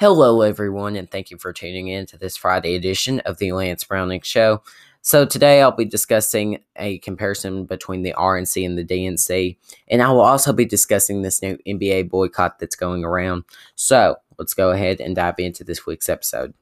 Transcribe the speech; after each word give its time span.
Hello, 0.00 0.40
everyone, 0.40 0.96
and 0.96 1.10
thank 1.10 1.30
you 1.30 1.36
for 1.36 1.52
tuning 1.52 1.88
in 1.88 2.06
to 2.06 2.16
this 2.16 2.34
Friday 2.34 2.74
edition 2.74 3.20
of 3.26 3.36
the 3.36 3.52
Lance 3.52 3.84
Browning 3.84 4.22
Show. 4.22 4.62
So, 5.02 5.26
today 5.26 5.60
I'll 5.60 5.72
be 5.72 5.84
discussing 5.84 6.60
a 6.76 6.96
comparison 7.00 7.66
between 7.66 8.02
the 8.02 8.14
RNC 8.14 8.64
and 8.64 8.78
the 8.78 8.82
DNC, 8.82 9.58
and 9.88 10.00
I 10.00 10.10
will 10.10 10.22
also 10.22 10.54
be 10.54 10.64
discussing 10.64 11.20
this 11.20 11.42
new 11.42 11.58
NBA 11.66 12.08
boycott 12.08 12.58
that's 12.58 12.76
going 12.76 13.04
around. 13.04 13.44
So, 13.74 14.16
let's 14.38 14.54
go 14.54 14.70
ahead 14.70 15.02
and 15.02 15.14
dive 15.14 15.34
into 15.36 15.64
this 15.64 15.84
week's 15.84 16.08
episode. 16.08 16.54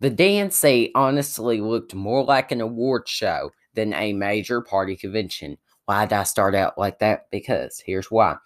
The 0.00 0.10
DNC 0.10 0.90
honestly 0.96 1.60
looked 1.60 1.94
more 1.94 2.24
like 2.24 2.50
an 2.50 2.60
award 2.60 3.08
show 3.08 3.52
than 3.74 3.94
a 3.94 4.12
major 4.14 4.60
party 4.62 4.96
convention. 4.96 5.58
Why 5.88 6.04
did 6.04 6.12
I 6.12 6.24
start 6.24 6.54
out 6.54 6.76
like 6.76 6.98
that? 6.98 7.30
Because 7.30 7.82
here's 7.82 8.10
why. 8.10 8.36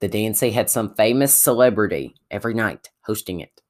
The 0.00 0.10
DNC 0.10 0.52
had 0.52 0.68
some 0.68 0.94
famous 0.94 1.32
celebrity 1.32 2.14
every 2.30 2.52
night 2.52 2.90
hosting 3.00 3.40
it, 3.40 3.62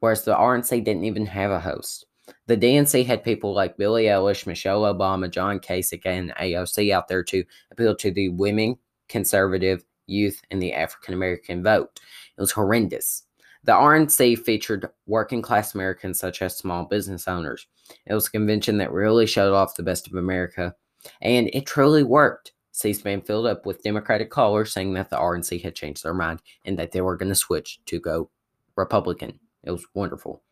whereas 0.00 0.24
the 0.24 0.34
RNC 0.34 0.82
didn't 0.82 1.04
even 1.04 1.24
have 1.26 1.52
a 1.52 1.60
host. 1.60 2.06
The 2.48 2.56
DNC 2.56 3.06
had 3.06 3.22
people 3.22 3.54
like 3.54 3.76
Billie 3.76 4.06
Eilish, 4.06 4.44
Michelle 4.44 4.82
Obama, 4.82 5.30
John 5.30 5.60
Kasich, 5.60 6.04
and 6.04 6.34
AOC 6.34 6.92
out 6.92 7.06
there 7.06 7.22
to 7.22 7.44
appeal 7.70 7.94
to 7.94 8.10
the 8.10 8.30
women, 8.30 8.76
conservative, 9.08 9.84
youth, 10.08 10.42
and 10.50 10.60
the 10.60 10.72
African 10.72 11.14
American 11.14 11.62
vote. 11.62 12.00
It 12.36 12.40
was 12.40 12.50
horrendous. 12.50 13.22
The 13.62 13.70
RNC 13.70 14.36
featured 14.40 14.88
working 15.06 15.42
class 15.42 15.76
Americans 15.76 16.18
such 16.18 16.42
as 16.42 16.58
small 16.58 16.86
business 16.86 17.28
owners. 17.28 17.68
It 18.04 18.14
was 18.14 18.26
a 18.26 18.32
convention 18.32 18.78
that 18.78 18.90
really 18.90 19.26
showed 19.26 19.54
off 19.54 19.76
the 19.76 19.84
best 19.84 20.08
of 20.08 20.14
America, 20.14 20.74
and 21.20 21.50
it 21.52 21.66
truly 21.66 22.02
worked. 22.02 22.52
C 22.72 22.92
SPAN 22.92 23.22
filled 23.22 23.46
up 23.46 23.66
with 23.66 23.82
Democratic 23.82 24.30
callers 24.30 24.72
saying 24.72 24.94
that 24.94 25.10
the 25.10 25.16
RNC 25.16 25.62
had 25.62 25.74
changed 25.74 26.04
their 26.04 26.14
mind 26.14 26.40
and 26.64 26.78
that 26.78 26.92
they 26.92 27.00
were 27.00 27.16
going 27.16 27.28
to 27.28 27.34
switch 27.34 27.80
to 27.86 27.98
go 27.98 28.30
Republican. 28.76 29.38
It 29.64 29.72
was 29.72 29.84
wonderful. 29.94 30.42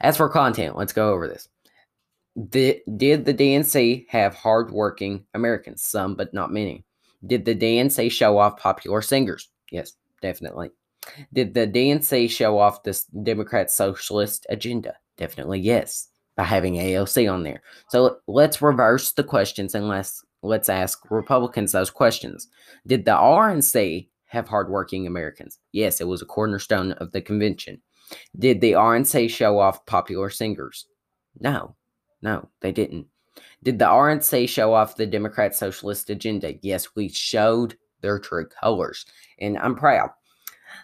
As 0.00 0.16
for 0.16 0.28
content, 0.28 0.76
let's 0.76 0.92
go 0.92 1.12
over 1.12 1.28
this. 1.28 1.48
The, 2.36 2.80
did 2.96 3.24
the 3.24 3.34
DNC 3.34 4.06
have 4.08 4.34
hardworking 4.34 5.24
Americans? 5.34 5.82
Some, 5.82 6.14
but 6.14 6.32
not 6.32 6.52
many. 6.52 6.84
Did 7.26 7.44
the 7.44 7.54
DNC 7.54 8.10
show 8.12 8.38
off 8.38 8.56
popular 8.56 9.02
singers? 9.02 9.48
Yes, 9.70 9.94
definitely. 10.22 10.70
Did 11.32 11.54
the 11.54 11.66
DNC 11.66 12.30
show 12.30 12.58
off 12.58 12.82
this 12.82 13.04
Democrat 13.04 13.70
socialist 13.70 14.46
agenda? 14.48 14.94
Definitely 15.16 15.60
yes, 15.60 16.08
by 16.38 16.44
having 16.44 16.74
AOC 16.74 17.30
on 17.30 17.42
there. 17.42 17.60
So 17.88 18.18
let's 18.28 18.62
reverse 18.62 19.10
the 19.10 19.24
questions 19.24 19.74
and 19.74 19.88
let's 19.88 20.24
let's 20.42 20.68
ask 20.68 21.10
Republicans 21.10 21.72
those 21.72 21.90
questions. 21.90 22.46
Did 22.86 23.04
the 23.04 23.10
RNC 23.10 24.08
have 24.26 24.46
hardworking 24.46 25.08
Americans? 25.08 25.58
Yes, 25.72 26.00
it 26.00 26.06
was 26.06 26.22
a 26.22 26.26
cornerstone 26.26 26.92
of 26.92 27.10
the 27.10 27.20
convention. 27.20 27.82
Did 28.38 28.60
the 28.60 28.72
RNC 28.72 29.28
show 29.30 29.58
off 29.58 29.84
popular 29.84 30.30
singers? 30.30 30.86
No, 31.40 31.74
no, 32.22 32.48
they 32.60 32.70
didn't. 32.70 33.08
Did 33.64 33.80
the 33.80 33.86
RNC 33.86 34.48
show 34.48 34.72
off 34.72 34.94
the 34.94 35.06
Democrat 35.06 35.56
socialist 35.56 36.08
agenda? 36.08 36.54
Yes, 36.62 36.94
we 36.94 37.08
showed 37.08 37.76
their 38.00 38.20
true 38.20 38.46
colors, 38.46 39.06
and 39.40 39.58
I'm 39.58 39.74
proud. 39.74 40.10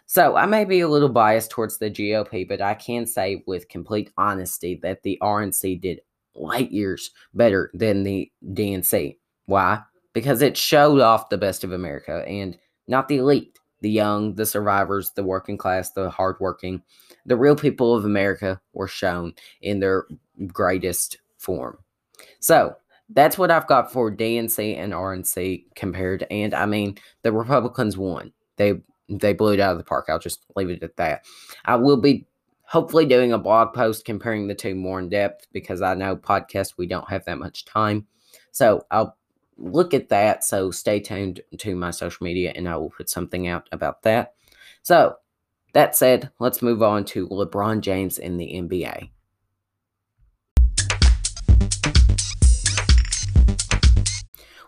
So 0.06 0.36
I 0.36 0.47
may 0.47 0.64
be 0.64 0.80
a 0.80 0.88
little 0.88 1.08
biased 1.08 1.50
towards 1.50 1.78
the 1.78 1.91
GOP, 1.91 2.47
but 2.47 2.60
I 2.60 2.74
can 2.74 3.06
say 3.06 3.42
with 3.47 3.69
complete 3.69 4.10
honesty 4.16 4.78
that 4.83 5.02
the 5.02 5.19
RNC 5.22 5.80
did 5.80 6.00
light 6.34 6.70
years 6.70 7.10
better 7.33 7.70
than 7.74 8.02
the 8.02 8.30
DNC. 8.44 9.16
Why? 9.47 9.80
Because 10.12 10.42
it 10.42 10.56
showed 10.56 11.00
off 11.00 11.28
the 11.28 11.38
best 11.38 11.64
of 11.64 11.72
America 11.72 12.25
and 12.27 12.56
not 12.86 13.08
the 13.08 13.16
elite, 13.16 13.58
the 13.80 13.91
young, 13.91 14.34
the 14.34 14.47
survivors, 14.47 15.12
the 15.12 15.25
working 15.25 15.58
class, 15.58 15.92
the 15.92 16.10
hardworking. 16.10 16.82
The 17.26 17.36
real 17.36 17.56
people 17.56 17.94
of 17.94 18.04
America 18.04 18.60
were 18.72 18.88
shown 18.88 19.34
in 19.62 19.81
their 19.81 20.06
greatest 20.47 21.19
form. 21.38 21.78
So 22.41 22.76
that's 23.10 23.38
what 23.38 23.50
I've 23.50 23.66
got 23.66 23.92
for 23.92 24.15
DNC 24.15 24.76
and 24.78 24.92
RNC 24.92 25.65
compared. 25.75 26.26
And 26.31 26.54
I 26.54 26.66
mean, 26.66 26.98
the 27.22 27.32
Republicans 27.32 27.97
won. 27.97 28.32
They 28.56 28.81
they 29.09 29.32
blew 29.32 29.53
it 29.53 29.60
out 29.60 29.72
of 29.72 29.78
the 29.78 29.84
park. 29.84 30.06
I'll 30.09 30.19
just 30.19 30.44
leave 30.56 30.70
it 30.70 30.82
at 30.82 30.97
that. 30.97 31.25
I 31.65 31.76
will 31.76 31.97
be 31.97 32.26
hopefully 32.62 33.06
doing 33.06 33.32
a 33.32 33.38
blog 33.38 33.75
post 33.75 34.04
comparing 34.04 34.47
the 34.47 34.54
two 34.54 34.75
more 34.75 34.98
in 34.98 35.09
depth 35.09 35.47
because 35.53 35.82
I 35.82 35.94
know 35.94 36.16
podcast 36.16 36.75
we 36.76 36.87
don't 36.87 37.09
have 37.09 37.25
that 37.26 37.38
much 37.38 37.65
time. 37.65 38.06
So 38.50 38.87
I'll 38.91 39.16
look 39.56 39.94
at 39.94 40.09
that. 40.09 40.44
So 40.44 40.70
stay 40.70 41.00
tuned 41.00 41.41
to 41.59 41.76
my 41.76 41.91
social 41.91 42.25
media 42.25 42.53
and 42.54 42.69
I 42.69 42.76
will 42.76 42.91
put 42.91 43.10
something 43.10 43.47
out 43.47 43.69
about 43.72 44.03
that. 44.03 44.34
So 44.82 45.16
that 45.72 45.97
said, 45.97 46.31
let's 46.38 46.62
move 46.62 46.82
on 46.82 47.04
to 47.06 47.28
LeBron 47.28 47.81
James 47.81 48.19
in 48.19 48.36
the 48.36 48.47
NBA. 48.47 49.10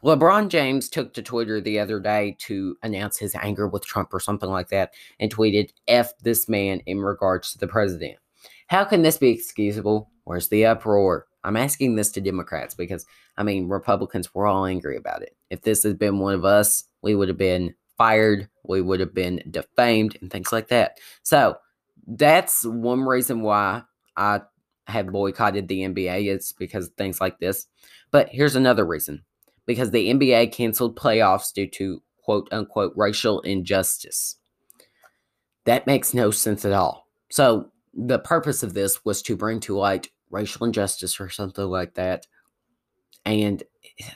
LeBron 0.07 0.47
James 0.51 0.89
took 0.89 1.13
to 1.15 1.21
Twitter 1.21 1.61
the 1.61 1.81
other 1.81 1.99
day 1.99 2.37
to 2.39 2.77
announce 2.85 3.19
his 3.19 3.35
anger 3.35 3.67
with 3.67 3.85
Trump 3.85 4.15
or 4.15 4.21
something 4.21 4.49
like 4.49 4.69
that 4.69 4.95
and 5.19 5.35
tweeted, 5.35 5.71
F 5.89 6.17
this 6.23 6.49
man 6.49 6.79
in 6.87 7.01
regards 7.01 7.51
to 7.51 7.59
the 7.59 7.67
president. 7.67 8.17
How 8.69 8.85
can 8.85 9.03
this 9.03 9.19
be 9.19 9.31
excusable? 9.31 10.09
Where's 10.23 10.47
the 10.47 10.65
uproar? 10.65 11.27
I'm 11.43 11.57
asking 11.57 11.97
this 11.97 12.13
to 12.13 12.21
Democrats 12.21 12.73
because, 12.73 13.05
I 13.37 13.43
mean, 13.43 13.67
Republicans 13.67 14.33
were 14.33 14.47
all 14.47 14.65
angry 14.65 14.97
about 14.97 15.23
it. 15.23 15.37
If 15.51 15.63
this 15.63 15.83
had 15.83 15.99
been 15.99 16.21
one 16.21 16.35
of 16.35 16.45
us, 16.45 16.85
we 17.03 17.17
would 17.17 17.27
have 17.27 17.37
been 17.37 17.75
fired, 17.99 18.49
we 18.63 18.83
would 18.83 19.01
have 19.01 19.13
been 19.13 19.43
defamed, 19.51 20.19
and 20.21 20.31
things 20.31 20.53
like 20.53 20.69
that. 20.69 20.99
So 21.25 21.57
that's 22.07 22.65
one 22.65 23.03
reason 23.03 23.43
why 23.43 23.83
I 24.17 24.43
have 24.87 25.09
boycotted 25.09 25.67
the 25.67 25.81
NBA. 25.81 26.33
It's 26.33 26.53
because 26.53 26.91
things 26.97 27.21
like 27.21 27.41
this. 27.41 27.67
But 28.13 28.29
here's 28.29 28.55
another 28.55 28.87
reason 28.87 29.25
because 29.67 29.91
the 29.91 30.13
NBA 30.13 30.53
canceled 30.53 30.97
playoffs 30.97 31.53
due 31.53 31.69
to 31.71 32.03
quote 32.23 32.49
unquote 32.53 32.93
racial 32.97 33.41
injustice. 33.41 34.37
That 35.65 35.87
makes 35.87 36.15
no 36.15 36.31
sense 36.31 36.65
at 36.65 36.73
all. 36.73 37.09
So, 37.31 37.71
the 37.93 38.19
purpose 38.19 38.63
of 38.63 38.75
this 38.75 39.05
was 39.05 39.23
to 39.23 39.37
bring 39.37 39.59
to 39.61 39.77
light 39.77 40.09
racial 40.31 40.67
injustice 40.67 41.19
or 41.19 41.31
something 41.31 41.65
like 41.65 41.95
that. 41.95 42.27
And 43.25 43.63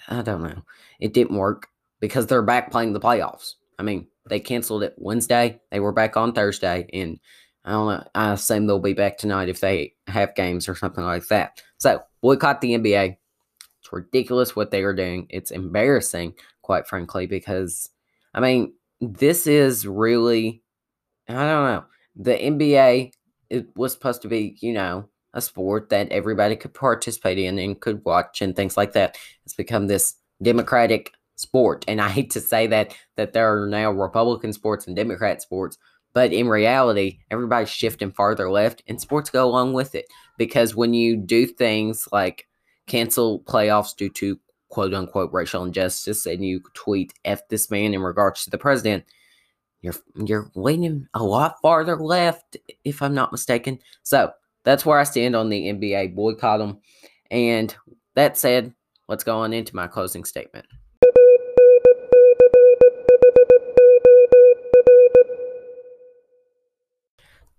I 0.09 0.23
don't 0.23 0.43
know. 0.43 0.63
It 1.01 1.15
didn't 1.15 1.37
work 1.37 1.69
because 1.99 2.27
they're 2.27 2.43
back 2.43 2.71
playing 2.71 2.93
the 2.93 3.01
playoffs. 3.01 3.55
I 3.79 3.83
mean, 3.83 4.07
they 4.29 4.39
canceled 4.39 4.83
it 4.83 4.95
Wednesday. 4.99 5.61
They 5.71 5.81
were 5.81 5.93
back 5.93 6.17
on 6.17 6.33
Thursday. 6.35 6.89
And 6.93 7.19
I 7.65 7.73
don't 7.73 7.89
know. 7.89 8.09
I 8.15 8.33
assume 8.35 8.67
they'll 8.67 8.79
be 8.79 8.93
back 8.93 9.17
tonight 9.17 9.49
if 9.49 9.61
they 9.61 9.95
have 10.07 10.35
games 10.35 10.69
or 10.69 10.75
something 10.75 11.05
like 11.05 11.27
that. 11.29 11.63
So, 11.79 12.03
boycott 12.21 12.61
the 12.61 12.75
NBA 12.75 13.17
ridiculous 13.93 14.55
what 14.55 14.71
they 14.71 14.83
are 14.83 14.95
doing. 14.95 15.27
It's 15.31 15.51
embarrassing, 15.51 16.35
quite 16.63 16.87
frankly, 16.87 17.27
because 17.27 17.91
I 18.35 18.41
mean, 18.41 18.75
this 19.01 19.47
is 19.47 19.87
really 19.87 20.63
I 21.29 21.35
don't 21.35 21.65
know. 21.65 21.85
The 22.17 22.37
NBA 22.37 23.13
it 23.51 23.67
was 23.77 23.93
supposed 23.93 24.23
to 24.23 24.29
be, 24.29 24.57
you 24.61 24.73
know, 24.73 25.09
a 25.35 25.41
sport 25.41 25.91
that 25.91 26.11
everybody 26.11 26.57
could 26.57 26.75
participate 26.75 27.39
in 27.39 27.59
and 27.59 27.81
could 27.81 28.05
watch 28.05 28.41
and 28.43 28.55
things 28.55 28.77
like 28.77 28.93
that. 28.93 29.17
It's 29.45 29.55
become 29.55 29.87
this 29.87 30.15
democratic 30.43 31.13
sport. 31.37 31.85
And 31.89 32.01
I 32.01 32.09
hate 32.09 32.31
to 32.31 32.41
say 32.41 32.67
that 32.69 32.95
that 33.17 33.33
there 33.33 33.63
are 33.63 33.67
now 33.67 33.91
Republican 33.91 34.53
sports 34.53 34.87
and 34.87 34.97
Democrat 34.97 35.43
sports, 35.43 35.79
but 36.13 36.33
in 36.33 36.49
reality, 36.49 37.21
everybody's 37.31 37.71
shifting 37.71 38.11
farther 38.13 38.51
left 38.51 38.83
and 38.87 39.01
sports 39.01 39.31
go 39.31 39.49
along 39.49 39.73
with 39.73 39.95
it. 39.95 40.07
Because 40.39 40.75
when 40.75 40.95
you 40.95 41.17
do 41.17 41.47
things 41.47 42.09
like 42.13 42.47
cancel 42.91 43.41
playoffs 43.41 43.95
due 43.95 44.11
to 44.11 44.39
quote 44.69 44.93
unquote 44.93 45.33
racial 45.33 45.65
injustice 45.65 46.27
and 46.27 46.45
you 46.45 46.61
tweet 46.75 47.13
F 47.25 47.47
this 47.49 47.71
man 47.71 47.95
in 47.95 48.03
regards 48.03 48.45
to 48.45 48.51
the 48.51 48.59
president, 48.59 49.05
you're 49.81 49.95
you're 50.17 50.51
leaning 50.57 51.07
a 51.15 51.23
lot 51.23 51.57
farther 51.63 51.97
left, 51.97 52.57
if 52.85 53.01
I'm 53.01 53.15
not 53.15 53.33
mistaken. 53.33 53.79
So 54.03 54.33
that's 54.65 54.85
where 54.85 54.99
I 54.99 55.05
stand 55.05 55.37
on 55.37 55.49
the 55.49 55.73
NBA 55.73 56.17
boycott 56.17 56.59
them. 56.59 56.81
And 57.31 57.75
that 58.17 58.37
said, 58.37 58.75
let's 59.09 59.25
go 59.25 59.39
on 59.39 59.53
into 59.53 59.77
my 59.77 59.87
closing 59.87 60.25
statement. 60.25 60.67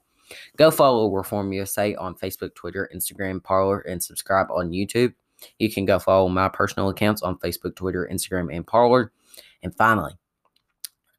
Go 0.57 0.71
follow 0.71 1.11
Reform 1.11 1.51
USA 1.53 1.95
on 1.95 2.15
Facebook, 2.15 2.55
Twitter, 2.55 2.89
Instagram, 2.93 3.43
Parler, 3.43 3.79
and 3.81 4.01
subscribe 4.01 4.47
on 4.51 4.71
YouTube. 4.71 5.13
You 5.59 5.71
can 5.71 5.85
go 5.85 5.99
follow 5.99 6.29
my 6.29 6.49
personal 6.49 6.89
accounts 6.89 7.21
on 7.21 7.37
Facebook, 7.37 7.75
Twitter, 7.75 8.07
Instagram, 8.11 8.55
and 8.55 8.65
Parler. 8.65 9.11
And 9.61 9.75
finally, 9.75 10.13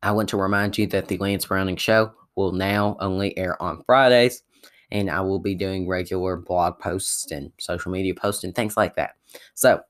I 0.03 0.13
want 0.13 0.29
to 0.31 0.37
remind 0.37 0.77
you 0.77 0.87
that 0.89 1.09
the 1.09 1.19
Lance 1.19 1.47
Browning 1.47 1.77
Show 1.77 2.13
will 2.37 2.53
now 2.53 2.97
only 3.01 3.37
air 3.39 3.61
on 3.63 3.83
Fridays, 3.85 4.43
and 4.91 5.11
I 5.11 5.21
will 5.21 5.39
be 5.39 5.55
doing 5.55 5.89
regular 5.89 6.37
blog 6.37 6.79
posts 6.79 7.31
and 7.31 7.53
social 7.59 7.91
media 7.91 8.15
posts 8.15 8.45
and 8.45 8.55
things 8.55 8.77
like 8.77 8.97
that. 8.97 9.15
So, 9.55 9.81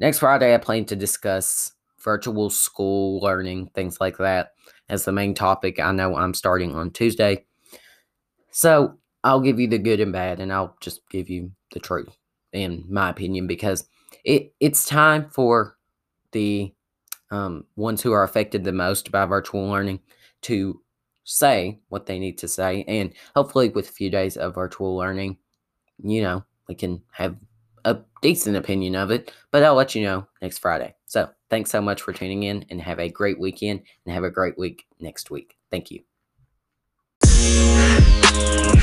next 0.00 0.18
Friday, 0.18 0.54
I 0.54 0.58
plan 0.58 0.84
to 0.86 0.96
discuss 0.96 1.72
virtual 1.98 2.50
school 2.50 3.20
learning, 3.20 3.70
things 3.74 4.00
like 4.00 4.18
that, 4.18 4.52
as 4.88 5.04
the 5.04 5.12
main 5.12 5.34
topic. 5.34 5.80
I 5.80 5.92
know 5.92 6.14
I'm 6.14 6.34
starting 6.34 6.74
on 6.74 6.90
Tuesday. 6.90 7.46
So, 8.54 8.98
I'll 9.24 9.40
give 9.40 9.58
you 9.58 9.66
the 9.66 9.78
good 9.78 10.00
and 10.00 10.12
bad, 10.12 10.38
and 10.38 10.52
I'll 10.52 10.76
just 10.80 11.00
give 11.10 11.28
you 11.28 11.50
the 11.72 11.80
truth, 11.80 12.16
in 12.52 12.84
my 12.88 13.10
opinion, 13.10 13.46
because 13.48 13.88
it 14.24 14.54
it's 14.60 14.86
time 14.86 15.28
for 15.30 15.76
the 16.32 16.72
um, 17.30 17.64
ones 17.74 18.00
who 18.00 18.12
are 18.12 18.22
affected 18.22 18.62
the 18.62 18.72
most 18.72 19.10
by 19.10 19.24
virtual 19.26 19.66
learning 19.66 20.00
to 20.42 20.80
say 21.24 21.80
what 21.88 22.06
they 22.06 22.18
need 22.18 22.38
to 22.38 22.48
say. 22.48 22.84
And 22.86 23.12
hopefully, 23.34 23.70
with 23.70 23.88
a 23.88 23.92
few 23.92 24.08
days 24.08 24.36
of 24.36 24.54
virtual 24.54 24.94
learning, 24.94 25.38
you 26.02 26.22
know, 26.22 26.44
we 26.68 26.76
can 26.76 27.02
have 27.10 27.36
a 27.84 27.98
decent 28.22 28.56
opinion 28.56 28.94
of 28.94 29.10
it. 29.10 29.32
But 29.50 29.64
I'll 29.64 29.74
let 29.74 29.96
you 29.96 30.02
know 30.02 30.28
next 30.40 30.58
Friday. 30.58 30.94
So 31.06 31.28
thanks 31.50 31.70
so 31.70 31.80
much 31.80 32.02
for 32.02 32.12
tuning 32.12 32.44
in 32.44 32.64
and 32.70 32.80
have 32.80 33.00
a 33.00 33.08
great 33.08 33.40
weekend 33.40 33.82
and 34.04 34.14
have 34.14 34.24
a 34.24 34.30
great 34.30 34.56
week 34.56 34.84
next 35.00 35.30
week. 35.30 35.56
Thank 35.70 35.90
you 35.90 36.04
oh 38.36 38.64
you. 38.68 38.73